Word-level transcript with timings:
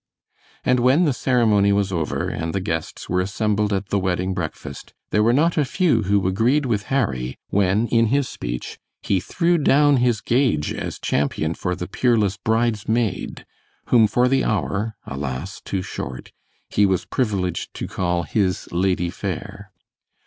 And 0.65 0.79
when 0.79 1.05
the 1.05 1.13
ceremony 1.13 1.71
was 1.71 1.91
over, 1.91 2.27
and 2.27 2.55
the 2.55 2.59
guests 2.59 3.07
were 3.07 3.21
assembled 3.21 3.71
at 3.71 3.89
the 3.89 3.99
wedding 3.99 4.33
breakfast, 4.33 4.95
there 5.11 5.21
were 5.21 5.31
not 5.31 5.59
a 5.59 5.63
few 5.63 6.01
who 6.01 6.25
agreed 6.27 6.65
with 6.65 6.85
Harry 6.89 7.37
when, 7.49 7.85
in 7.89 8.07
his 8.07 8.27
speech, 8.27 8.79
he 9.03 9.19
threw 9.19 9.59
down 9.59 9.97
his 9.97 10.19
gage 10.19 10.73
as 10.73 10.97
champion 10.97 11.53
for 11.53 11.75
the 11.75 11.85
peerless 11.85 12.35
bridesmaid, 12.35 13.45
whom 13.89 14.07
for 14.07 14.27
the 14.27 14.43
hour 14.43 14.95
alas, 15.05 15.61
too 15.63 15.83
short 15.83 16.31
he 16.71 16.83
was 16.87 17.05
privileged 17.05 17.71
to 17.75 17.87
call 17.87 18.23
his 18.23 18.67
"lady 18.71 19.11
fair." 19.11 19.71